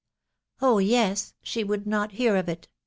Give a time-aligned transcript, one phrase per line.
[0.63, 1.35] "Oh yes!....
[1.43, 2.67] She would not hear of it.